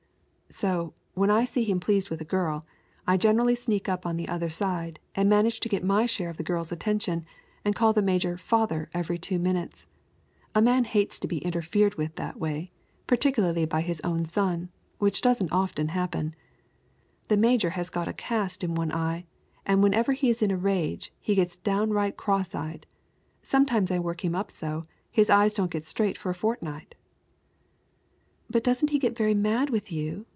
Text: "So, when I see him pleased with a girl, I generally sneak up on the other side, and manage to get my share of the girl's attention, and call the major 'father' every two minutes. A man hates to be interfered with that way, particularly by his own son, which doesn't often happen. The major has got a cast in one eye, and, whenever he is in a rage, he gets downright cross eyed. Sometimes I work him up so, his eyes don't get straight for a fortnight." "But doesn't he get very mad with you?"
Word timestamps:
"So, 0.53 0.93
when 1.13 1.29
I 1.29 1.45
see 1.45 1.63
him 1.63 1.79
pleased 1.79 2.09
with 2.09 2.19
a 2.19 2.25
girl, 2.25 2.65
I 3.07 3.15
generally 3.15 3.55
sneak 3.55 3.87
up 3.87 4.05
on 4.05 4.17
the 4.17 4.27
other 4.27 4.49
side, 4.49 4.99
and 5.15 5.29
manage 5.29 5.61
to 5.61 5.69
get 5.69 5.81
my 5.81 6.05
share 6.05 6.29
of 6.29 6.35
the 6.35 6.43
girl's 6.43 6.73
attention, 6.73 7.25
and 7.63 7.73
call 7.73 7.93
the 7.93 8.01
major 8.01 8.37
'father' 8.37 8.89
every 8.93 9.17
two 9.17 9.39
minutes. 9.39 9.87
A 10.53 10.61
man 10.61 10.83
hates 10.83 11.17
to 11.19 11.27
be 11.29 11.37
interfered 11.37 11.95
with 11.95 12.17
that 12.17 12.37
way, 12.37 12.69
particularly 13.07 13.63
by 13.63 13.79
his 13.79 14.01
own 14.03 14.25
son, 14.25 14.67
which 14.97 15.21
doesn't 15.21 15.53
often 15.53 15.87
happen. 15.87 16.35
The 17.29 17.37
major 17.37 17.69
has 17.69 17.89
got 17.89 18.09
a 18.09 18.13
cast 18.13 18.61
in 18.61 18.75
one 18.75 18.91
eye, 18.91 19.27
and, 19.65 19.81
whenever 19.81 20.11
he 20.11 20.29
is 20.29 20.41
in 20.41 20.51
a 20.51 20.57
rage, 20.57 21.13
he 21.21 21.33
gets 21.33 21.55
downright 21.55 22.17
cross 22.17 22.53
eyed. 22.53 22.85
Sometimes 23.41 23.89
I 23.89 23.99
work 23.99 24.25
him 24.25 24.35
up 24.35 24.51
so, 24.51 24.85
his 25.09 25.29
eyes 25.29 25.53
don't 25.55 25.71
get 25.71 25.85
straight 25.85 26.17
for 26.17 26.29
a 26.29 26.35
fortnight." 26.35 26.93
"But 28.49 28.65
doesn't 28.65 28.89
he 28.89 28.99
get 28.99 29.15
very 29.17 29.33
mad 29.33 29.69
with 29.69 29.93
you?" 29.93 30.25